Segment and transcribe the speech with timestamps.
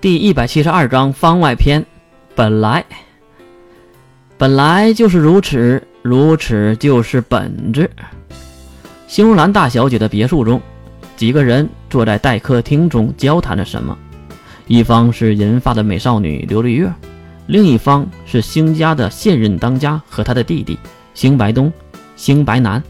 [0.00, 1.84] 第一百七十二章番外篇。
[2.36, 2.84] 本来，
[4.36, 7.90] 本来就是如此，如此就是本质。
[9.08, 10.62] 星如兰大小姐的别墅中，
[11.16, 13.98] 几个人坐在待客厅中交谈着什么。
[14.68, 16.88] 一方是银发的美少女刘丽月，
[17.48, 20.78] 另一方是星家的现任当家和他的弟弟
[21.12, 21.72] 星白东、
[22.14, 22.80] 星白南。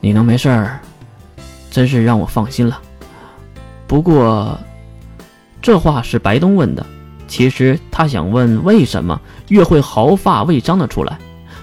[0.00, 0.80] 你能没事儿，
[1.70, 2.80] 真是让我放心了。
[3.86, 4.58] 不过。
[5.62, 6.84] 这话是白东问的，
[7.28, 11.18] 其实他想问为什么月会毫发未伤的出来，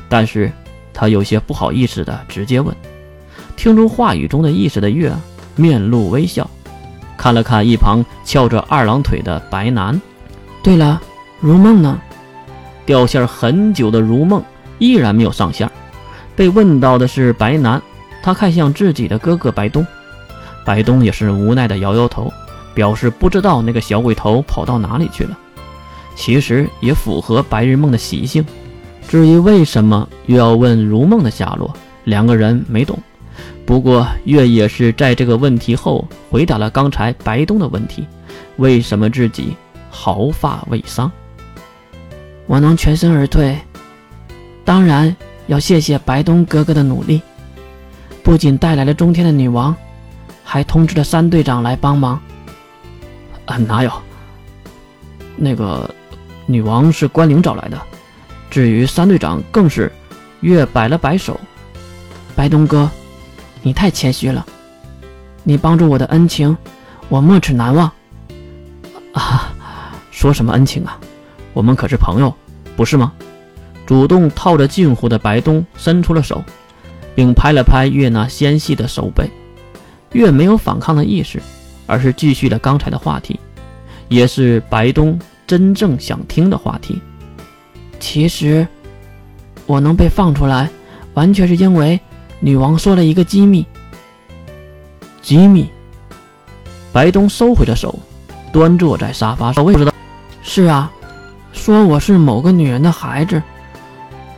[0.08, 0.52] 但是
[0.94, 2.76] 他有些不好意思的直接问。
[3.56, 5.12] 听出话语中的意思的月
[5.56, 6.48] 面露微笑，
[7.18, 10.00] 看了看一旁翘着二郎腿的白楠。
[10.62, 11.02] 对了，
[11.40, 12.00] 如梦呢？
[12.86, 14.42] 掉线很久的如梦
[14.78, 15.70] 依然没有上线。
[16.36, 17.82] 被问到的是白楠，
[18.22, 19.86] 他看向自己的哥哥白东，
[20.64, 22.32] 白东也是无奈的摇摇头。
[22.78, 25.36] 表示不知道那个小鬼头跑到哪里去了，
[26.16, 28.46] 其实也符合白日梦的习性。
[29.08, 32.96] 至于为什么又要问如梦的下落，两个人没懂。
[33.66, 38.06] 不过月也是在这个问题后回答了刚才白东的问题：
[38.58, 39.58] 为什么自己
[39.90, 41.12] 毫发未伤？
[42.46, 43.58] 我能全身而退，
[44.64, 45.16] 当然
[45.48, 47.24] 要谢谢白东哥哥的努力，
[48.22, 49.76] 不仅带来了中天的女王，
[50.44, 52.22] 还通知了三队长来帮忙。
[53.48, 53.92] 啊，哪有？
[55.36, 55.90] 那个
[56.46, 57.82] 女王是关灵找来的，
[58.50, 59.92] 至于三队长更是
[60.42, 61.40] 月摆了摆手。
[62.36, 62.90] 白东哥，
[63.64, 64.46] 你太谦虚了，
[65.44, 66.56] 你帮助我的恩情，
[67.10, 67.92] 我没齿难忘。
[69.14, 69.54] 啊，
[70.12, 71.00] 说什么恩情啊？
[71.54, 72.32] 我们可是朋友，
[72.76, 73.12] 不是吗？
[73.86, 76.44] 主动套着近乎的白东伸出了手，
[77.16, 79.32] 并拍了拍月那纤细的手背。
[80.12, 81.42] 月没有反抗的意识。
[81.88, 83.40] 而是继续了刚才的话题，
[84.10, 85.18] 也是白东
[85.48, 87.02] 真正想听的话题。
[88.00, 88.68] 其实，
[89.66, 90.70] 我能被放出来，
[91.16, 92.00] 完全是因为
[92.40, 93.66] 女王说了一个机密。
[95.22, 95.68] 机密。
[96.94, 97.98] 白东收回了手，
[98.52, 99.64] 端坐在沙发上。
[99.64, 99.92] 我也知道。
[100.44, 100.92] 是啊，
[101.54, 103.42] 说我是某个女人的孩子。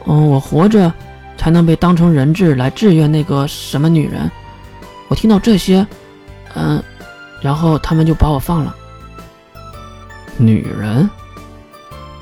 [0.05, 0.91] 嗯，我活着
[1.37, 4.29] 才能被当成人质来制约那个什么女人。
[5.07, 5.85] 我听到这些，
[6.55, 6.81] 嗯。
[7.41, 8.75] 然后他们就把我放了。
[10.37, 11.09] 女人，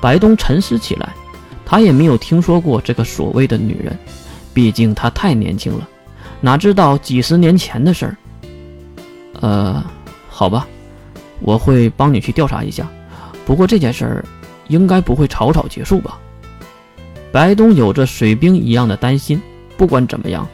[0.00, 1.14] 白东沉思起来，
[1.64, 3.96] 他也没有听说过这个所谓的女人，
[4.52, 5.88] 毕竟他太年轻了，
[6.40, 8.16] 哪知道几十年前的事儿。
[9.40, 9.84] 呃，
[10.28, 10.66] 好吧，
[11.40, 12.88] 我会帮你去调查一下。
[13.46, 14.24] 不过这件事儿
[14.66, 16.18] 应该不会草草结束吧？
[17.30, 19.40] 白东有着水兵一样的担心。
[19.76, 20.44] 不管怎么样，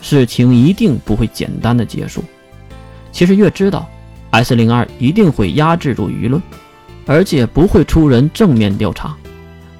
[0.00, 2.22] 事情一定不会简单的结束。
[3.10, 3.88] 其实越知道。
[4.30, 6.42] S 零二一定会压制住舆论，
[7.06, 9.16] 而且不会出人正面调查。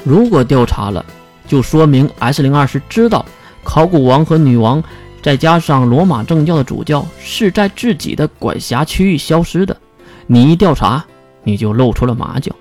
[0.05, 1.05] 如果调查了，
[1.47, 3.25] 就说明 S 零二是知道
[3.63, 4.83] 考古王和女王，
[5.23, 9.77] 再加上罗马正教的主教是在自己的管辖区域消失的。
[10.27, 11.05] 你一调查，
[11.43, 12.55] 你就露出了马脚，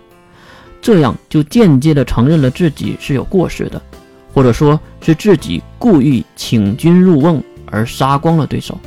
[0.82, 3.82] 这样就间接的承认了自己是有过失的，
[4.34, 8.78] 或者说是自己故意请君入瓮而杀光了对手，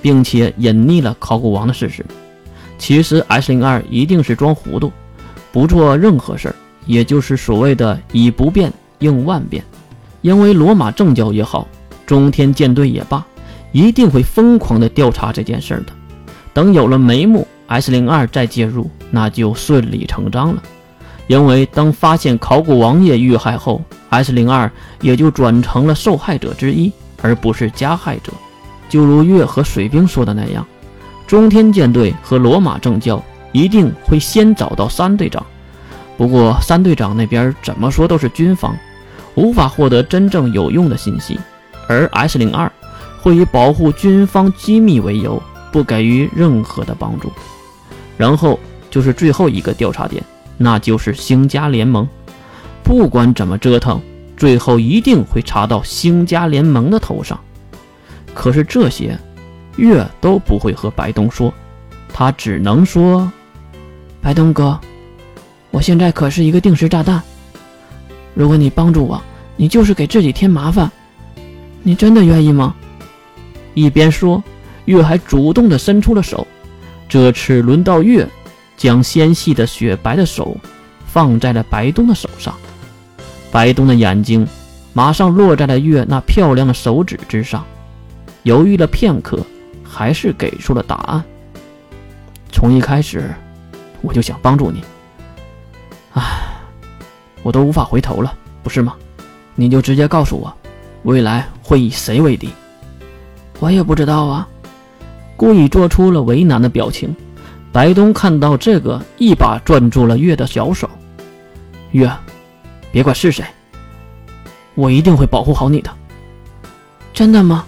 [0.00, 2.04] 并且隐匿了考古王的事实。
[2.80, 4.90] 其实 S 零二一定是装糊涂，
[5.52, 6.54] 不做任何事儿，
[6.86, 9.62] 也就是所谓的以不变应万变。
[10.22, 11.68] 因为罗马正教也好，
[12.06, 13.24] 中天舰队也罢，
[13.70, 15.92] 一定会疯狂的调查这件事儿的。
[16.54, 20.62] 等有了眉目，S 零二再介入，那就顺理成章了。
[21.26, 24.68] 因为当发现考古王爷遇害后，S 零二
[25.02, 28.32] 也就转成了受害者之一，而不是加害者。
[28.88, 30.66] 就如月和水兵说的那样。
[31.30, 35.46] 中天舰队和罗马正教一定会先找到三队长，
[36.16, 38.76] 不过三队长那边怎么说都是军方，
[39.36, 41.38] 无法获得真正有用的信息。
[41.86, 42.68] 而 S 零二
[43.20, 47.30] 会以保护军方机密为由，不给予任何的帮助。
[48.16, 48.58] 然后
[48.90, 50.20] 就是最后一个调查点，
[50.56, 52.08] 那就是星家联盟。
[52.82, 54.00] 不管怎么折腾，
[54.36, 57.38] 最后一定会查到星家联盟的头上。
[58.34, 59.16] 可是这些。
[59.80, 61.52] 月都不会和白东说，
[62.12, 63.32] 他只能说
[64.20, 64.78] ：“白东哥，
[65.70, 67.22] 我现在可是一个定时炸弹。
[68.34, 69.20] 如果你帮助我，
[69.56, 70.90] 你就是给自己添麻烦。
[71.82, 72.74] 你真的愿意吗？”
[73.72, 74.42] 一边说，
[74.84, 76.46] 月还主动的伸出了手。
[77.08, 78.28] 这次轮到月，
[78.76, 80.56] 将纤细的雪白的手
[81.06, 82.54] 放在了白东的手上。
[83.50, 84.46] 白东的眼睛
[84.92, 87.64] 马上落在了月那漂亮的手指之上，
[88.42, 89.38] 犹豫了片刻。
[89.90, 91.24] 还是给出了答案。
[92.52, 93.28] 从一开始，
[94.02, 94.84] 我就想帮助你。
[96.12, 96.22] 唉，
[97.42, 98.32] 我都无法回头了，
[98.62, 98.94] 不是吗？
[99.56, 100.56] 你就直接告诉我，
[101.02, 102.50] 未来会以谁为敌？
[103.58, 104.46] 我也不知道啊。
[105.36, 107.14] 故意做出了为难的表情。
[107.72, 110.88] 白东看到这个，一把攥住了月的小手。
[111.92, 112.10] 月，
[112.92, 113.44] 别管是谁，
[114.74, 115.90] 我一定会保护好你的。
[117.12, 117.64] 真的吗？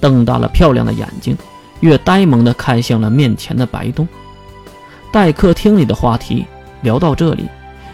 [0.00, 1.36] 瞪大了漂亮的眼睛，
[1.80, 4.06] 月呆萌地看向了面前的白东。
[5.12, 6.44] 待客厅里的话题
[6.82, 7.48] 聊到这里，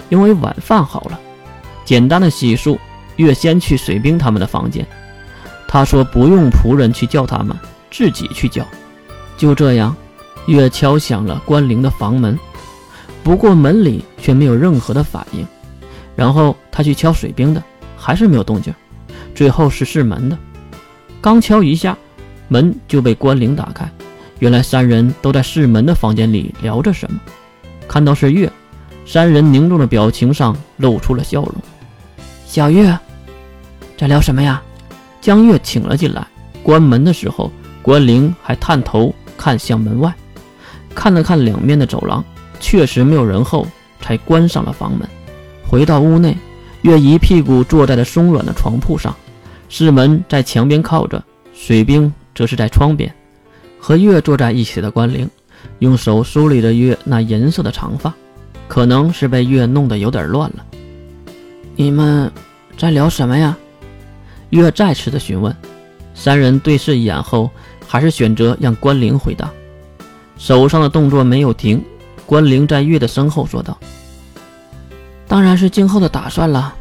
[0.08, 1.18] 因为晚饭好了，
[1.84, 2.78] 简单的洗漱，
[3.16, 4.86] 月先去水兵他们的房间。
[5.68, 7.56] 他说不用仆人去叫他们，
[7.90, 8.64] 自己去叫。
[9.36, 9.94] 就这样，
[10.46, 12.38] 月敲响了关灵的房门，
[13.22, 15.46] 不过门里却没有任何的反应。
[16.14, 17.62] 然后他去敲水兵的，
[17.96, 18.72] 还是没有动静。
[19.34, 20.38] 最后是试门的，
[21.24, 21.96] 刚敲一下，
[22.48, 23.90] 门就被关灵打开。
[24.40, 27.18] 原来三人都在试门的房间里聊着什么。
[27.88, 28.52] 看到是月，
[29.06, 31.54] 三人凝重的表情上露出了笑容。
[32.44, 32.94] 小月，
[33.96, 34.62] 在聊什么呀？
[35.22, 36.26] 将月请了进来。
[36.62, 37.50] 关门的时候，
[37.80, 39.14] 关灵还探头。
[39.38, 40.14] 看向门外，
[40.94, 42.22] 看了看两面的走廊，
[42.60, 43.66] 确实没有人后，
[43.98, 45.08] 才关上了房门。
[45.66, 46.36] 回到屋内，
[46.82, 49.16] 月一屁股坐在了松软的床铺上，
[49.68, 51.22] 四门在墙边靠着，
[51.52, 53.12] 水兵则是在窗边。
[53.78, 55.28] 和月坐在一起的关灵，
[55.78, 58.14] 用手梳理着月那银色的长发，
[58.68, 60.64] 可能是被月弄得有点乱了。
[61.76, 62.30] 你们
[62.76, 63.56] 在聊什么呀？
[64.50, 65.54] 月再次的询问。
[66.14, 67.50] 三人对视一眼后。
[67.86, 69.48] 还是选择让关灵回答，
[70.36, 71.80] 手上的动作没有停。
[72.26, 73.78] 关灵在月的身后说道
[75.28, 76.74] ：“当然是今后的打算了。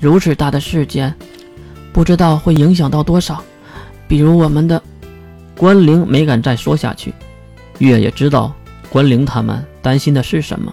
[0.00, 1.14] 如此大的事件，
[1.92, 3.42] 不知道会影响到多少。
[4.08, 4.82] 比如我们的……”
[5.54, 7.14] 关灵没敢再说下去。
[7.78, 8.52] 月也知道
[8.90, 10.72] 关灵他们担心的是什么。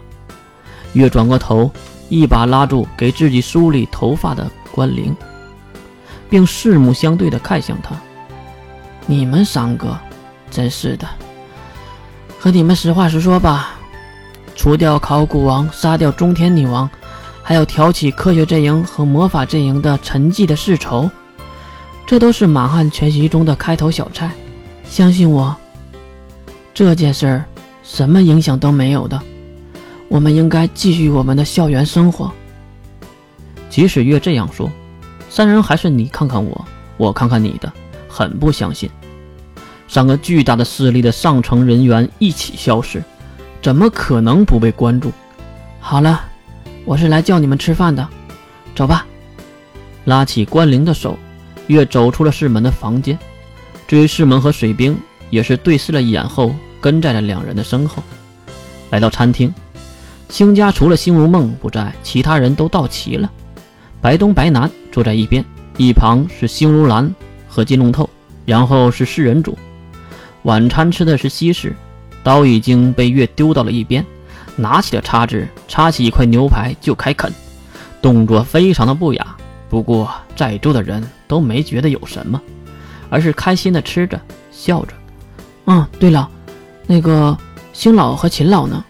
[0.93, 1.69] 月转过头，
[2.07, 5.15] 一把拉住给自己梳理头发的关灵，
[6.29, 7.95] 并四目相对的看向他。
[9.05, 9.95] 你们三个，
[10.49, 11.07] 真是的。
[12.39, 13.75] 和你们实话实说吧，
[14.55, 16.89] 除掉考古王，杀掉中天女王，
[17.49, 21.09] 还要挑起科学阵营和魔法阵营的沉寂的世仇，
[22.05, 24.29] 这都是满汉全席中的开头小菜。
[24.87, 25.57] 相信我，
[26.75, 27.45] 这件事儿
[27.81, 29.19] 什么影响都没有的。
[30.09, 32.31] 我们应该继续我们的校园生活。
[33.67, 34.69] 即使越这样说，
[35.27, 36.63] 三人还是你看看我，
[36.97, 37.73] 我看看你的，
[38.07, 38.87] 很不相信。
[39.87, 43.03] 三个巨大的势力的上层人员一起消失，
[43.59, 45.11] 怎么可能不被关注？
[45.79, 46.28] 好了，
[46.89, 48.09] 我是来叫你们吃饭的，
[48.73, 49.05] 走吧。
[50.05, 51.19] 拉起关灵的手，
[51.67, 53.15] 月走出了世门的房间。
[53.87, 54.97] 至于世门和水兵，
[55.29, 56.51] 也是对视了一眼后，
[56.81, 58.01] 跟在了两人的身后。
[58.89, 59.53] 来到餐厅，
[60.29, 63.29] 星家除了星如梦不在，其他人都到齐了。
[64.01, 65.45] 白东、白南坐在一边，
[65.77, 67.13] 一旁是星如兰
[67.47, 68.09] 和金龙透，
[68.47, 69.55] 然后是世人主。
[70.41, 71.75] 晚餐吃的是西式，
[72.23, 74.03] 刀已经被月丢到了一边，
[74.59, 77.31] 拿起了叉子，叉起一块牛排就开啃，
[78.01, 79.35] 动作非常的不雅。
[79.69, 82.41] 不过在座的人都没觉得有什么，
[83.09, 84.19] 而是开心的吃着，
[84.51, 84.93] 笑着。
[85.65, 86.27] 嗯，对了，
[86.87, 87.37] 那个
[87.73, 88.83] 星老和秦老呢？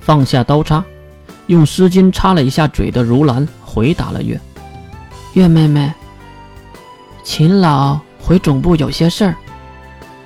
[0.00, 0.84] 放下刀叉，
[1.46, 4.40] 用湿巾擦了一下嘴的如兰回答了月。
[5.32, 5.92] 月妹妹，
[7.24, 9.34] 秦老回总部有些事儿。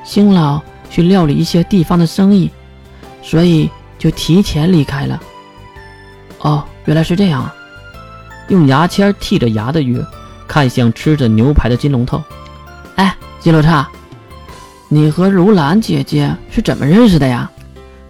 [0.05, 0.61] 星老
[0.91, 2.51] 去料理一些地方的生意，
[3.23, 5.21] 所以就提前离开了。
[6.41, 7.55] 哦，原来是这样啊！
[8.49, 10.03] 用牙签剔着牙的鱼
[10.47, 12.23] 看向吃着牛排的金龙头。
[12.97, 13.87] 哎，金罗刹，
[14.89, 17.51] 你和如兰姐姐是怎么认识的呀？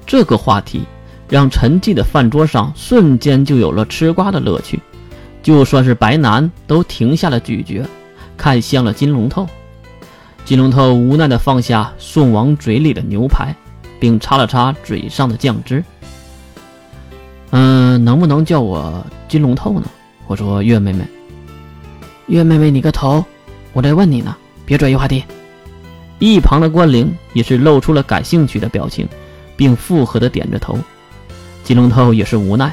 [0.07, 0.85] 这个话题
[1.29, 4.81] 让沉寂的饭桌上瞬间就有了吃瓜的乐趣。
[5.43, 7.87] 就算是白南都停下了咀嚼，
[8.37, 9.47] 看向了金龙头。
[10.45, 13.55] 金龙头无奈地放下送往嘴里的牛排，
[13.99, 15.85] 并擦了擦嘴上的酱汁。
[17.51, 19.87] 嗯，能不能叫我金龙头呢？
[20.27, 21.05] 我说月妹妹。
[22.27, 23.25] 月妹妹，你个头！
[23.73, 24.37] 我在问你呢，
[24.67, 25.25] 别转移话题。
[26.19, 29.09] 一旁的关灵也是露出了感兴趣的表情，
[29.57, 30.79] 并附和的点着头。
[31.65, 32.73] 金龙头也是无奈，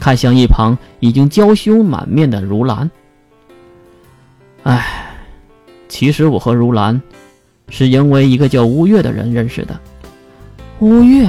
[0.00, 2.90] 看向一旁已经娇羞满面的如兰。
[4.64, 5.04] 唉。
[5.90, 7.00] 其实我和如兰，
[7.70, 9.80] 是因为一个叫乌月的人认识的。
[10.80, 11.28] 乌月，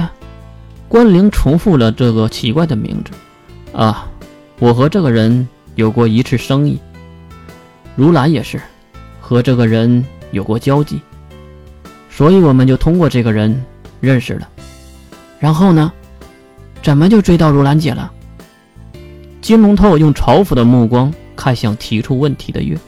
[0.88, 3.12] 关灵重复了这个奇怪的名字。
[3.76, 4.08] 啊，
[4.60, 6.78] 我和这个人有过一次生意。
[7.96, 8.60] 如兰也是，
[9.20, 11.00] 和这个人有过交集，
[12.08, 13.64] 所以我们就通过这个人
[14.00, 14.48] 认识了。
[15.40, 15.92] 然后呢？
[16.80, 18.10] 怎么就追到如兰姐了？
[19.40, 22.78] 金龙头用嘲讽的目光看向提出问题的月。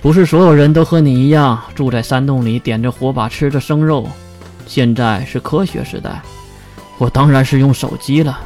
[0.00, 4.08] 哼，不是所有人都和你一样住在山洞里点着火把吃着生肉。
[4.66, 6.22] 现在是科学时代，
[6.98, 8.38] 我当然是用手机了。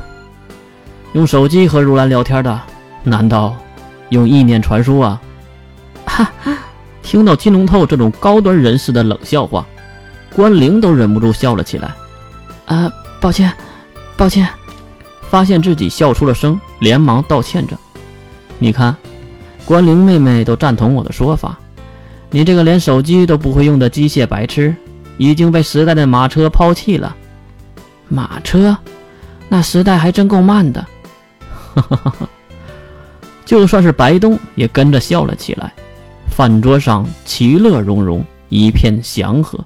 [1.12, 2.60] 用手机和如兰聊天的，
[3.02, 3.56] 难道
[4.08, 5.20] 用意念传输啊？
[6.06, 6.56] 哈哈！
[7.02, 9.64] 听到金龙透这种高端人士的冷笑话，
[10.34, 11.90] 关灵都忍不住笑了起来。
[12.66, 13.52] 啊，抱歉，
[14.16, 14.48] 抱歉。
[15.30, 17.76] 发现自己笑出了声，连忙道歉着。
[18.58, 18.96] 你看，
[19.64, 21.58] 关灵妹妹都赞同我的说法。
[22.30, 24.74] 你这个连手机都不会用的机械白痴，
[25.18, 27.14] 已经被时代的马车抛弃了。
[28.08, 28.76] 马车？
[29.48, 30.84] 那时代还真够慢的。
[31.74, 32.28] 哈哈哈哈
[33.44, 35.72] 就算是白东也跟着笑了起来。
[36.28, 39.58] 饭桌上其乐融融，一片祥和。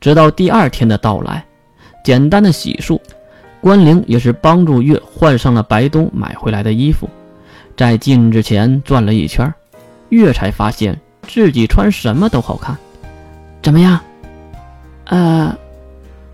[0.00, 1.44] 直到第二天的到来，
[2.04, 2.98] 简单的洗漱。
[3.60, 7.10] 关灵也是帮助月换上了白东买回来的衣服，
[7.80, 9.50] 在镜子前转了一圈，
[10.10, 12.76] 月才发现自己穿什么都好看。
[13.62, 13.98] 怎么样？
[15.06, 15.56] 呃，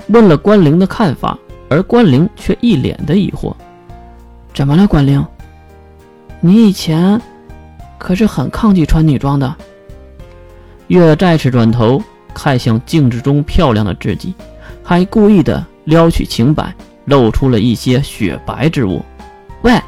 [0.09, 1.39] 问了关灵的看法，
[1.69, 3.55] 而关灵却一脸的疑惑。
[4.53, 5.25] 怎么了，关灵？
[6.41, 7.23] 你以前
[7.97, 9.55] 可是很抗拒穿女装的。
[10.89, 12.03] 月再次转头
[12.35, 14.35] 看向镜子中漂亮的自己，
[14.83, 16.75] 还故意的撩起裙摆。
[17.05, 19.01] 露出了一些雪白之物。
[19.63, 19.81] 喂，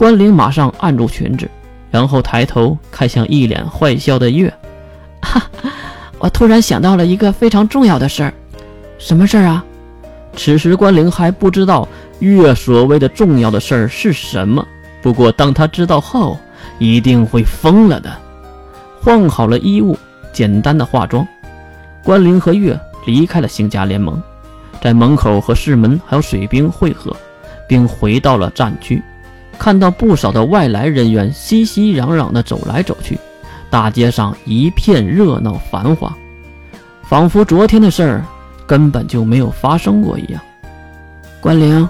[0.00, 1.46] 关灵马上按住裙子，
[1.90, 4.50] 然后抬头看向一脸坏笑的月。
[5.20, 5.42] 哈，
[6.18, 8.32] 我突然想到了一个非常重要的事儿。
[8.96, 9.62] 什么事儿啊？
[10.34, 11.86] 此时关灵还不知道
[12.20, 14.66] 月所谓的重要的事儿是什么。
[15.02, 16.38] 不过当他知道后，
[16.78, 18.10] 一定会疯了的。
[19.02, 19.98] 换好了衣物，
[20.32, 21.28] 简单的化妆，
[22.02, 24.18] 关灵和月离开了星家联盟。
[24.80, 27.14] 在门口和市门还有水兵会合，
[27.68, 29.02] 并回到了战区，
[29.60, 33.18] 看到不少的外来人员熙熙攘攘地走来走去，
[33.68, 36.16] 大街上一片热闹繁华，
[37.02, 38.24] 仿佛昨天的事儿
[38.66, 40.40] 根本就没有发生过一样。
[41.42, 41.86] 关灵，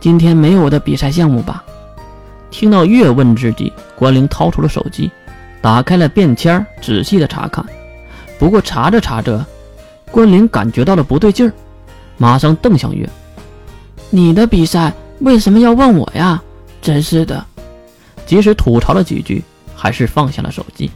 [0.00, 1.62] 今天没有我的比赛项目吧？
[2.50, 5.10] 听到月问自己，关灵掏出了手机，
[5.60, 7.62] 打开了便签，仔细的查看。
[8.38, 9.44] 不过查着查着，
[10.10, 11.52] 关灵感觉到了不对劲儿。
[12.16, 13.06] 马上瞪向月，
[14.08, 16.42] 你的比赛为什么要问我呀？
[16.84, 17.42] 真是的！
[18.26, 19.42] 即使吐槽了几句，
[19.74, 20.90] 还是放下了手机。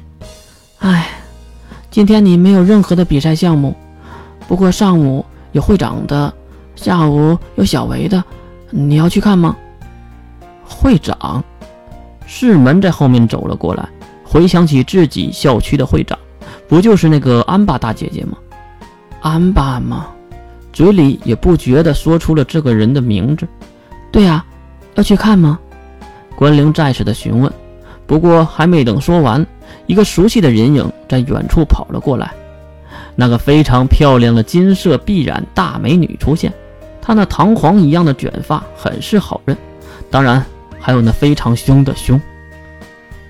[0.80, 1.09] 唉，
[1.90, 3.75] 今天你没有任何的比赛项目，
[4.47, 6.30] 不过上午有会长的，
[6.76, 8.23] 下午有小维的，
[8.68, 9.57] 你要去看吗？
[10.62, 11.42] 会长，
[12.26, 13.88] 世门在后面走了过来，
[14.23, 16.18] 回想起自己校区的会长，
[16.68, 18.37] 不就是那个安巴大姐姐吗？
[19.23, 20.09] 安巴吗？
[20.71, 23.49] 嘴里也不觉地说出了这个人的名字。
[24.12, 24.45] 对呀，
[24.95, 25.59] 要去看吗？
[26.38, 27.52] 关灵再次的询问。
[28.07, 29.45] 不过还没等说完，
[29.87, 32.33] 一个熟悉的人影在远处跑了过来。
[33.16, 36.52] 那个非常漂亮的金色碧染大美女出现，
[37.02, 39.59] 她那弹簧一样的卷发很是好认。
[40.12, 40.47] 当然，
[40.78, 42.21] 还有那非常凶的凶。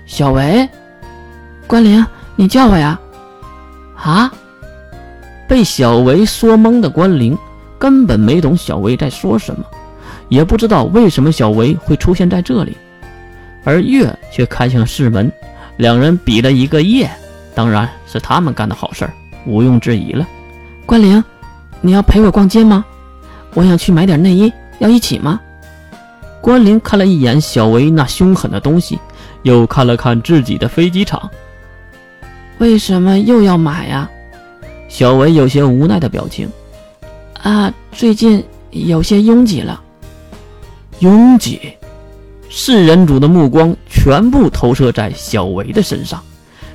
[0.05, 0.69] 小维，
[1.65, 2.99] 关灵，你叫我呀？
[3.95, 4.31] 啊？
[5.47, 7.35] 被小维说懵的关灵，
[7.79, 9.65] 根本没懂小维在说什么，
[10.27, 12.77] 也不知道为什么小维会出现在这里，
[13.69, 15.31] 而月却看向室门，
[15.77, 17.07] 两人比了一个耶，
[17.53, 19.13] 当然是他们干的好事儿，
[19.45, 20.27] 毋庸置疑了。
[20.87, 21.23] 关灵，
[21.79, 22.83] 你要陪我逛街吗？
[23.53, 25.39] 我想去买点内衣，要一起吗？
[26.41, 28.97] 关灵看了一眼小维那凶狠的东西，
[29.43, 31.29] 又看了看自己的飞机场，
[32.57, 34.09] 为什么又要买呀？
[34.87, 36.49] 小维有些无奈的表情，
[37.43, 39.79] 啊，最近有些拥挤了。
[41.01, 41.61] 拥挤，
[42.49, 46.21] 四人主的目光全部投射在小维的身上，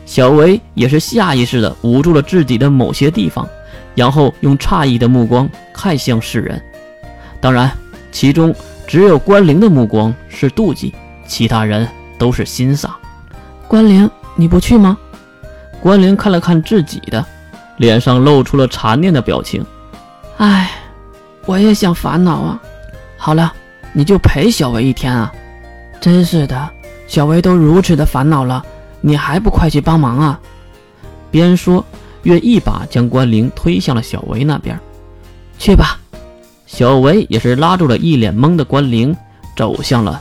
[0.07, 3.49] 小维也是下意识的捂住了自己的某些地方，
[3.95, 6.63] 然后用诧异的目光看向世人。
[7.41, 7.71] 当然，
[8.13, 8.55] 其中
[8.87, 10.95] 只有关灵的目光是妒忌，
[11.27, 11.89] 其他人
[12.19, 12.95] 都是欣赏。
[13.67, 14.97] 关灵，你不去吗？
[15.81, 17.25] 关灵看了看自己的。
[17.79, 19.67] 脸上露出了残念的表情。
[20.37, 20.71] 唉，
[21.45, 22.63] 我也想烦恼啊。
[23.17, 23.53] 好了，
[23.93, 25.33] 你就陪小维一天啊。
[26.05, 26.71] 真是的，
[27.07, 28.63] 小维都如此的烦恼了，
[29.01, 30.39] 你还不快去帮忙啊？
[31.31, 31.83] 边说，
[32.25, 34.79] 月一把将关灵推向了小维那边。
[35.59, 35.99] 去吧。
[36.67, 39.17] 小维也是拉住了一脸懵的关灵，
[39.57, 40.21] 走向了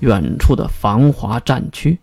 [0.00, 1.98] 远处的繁华战区。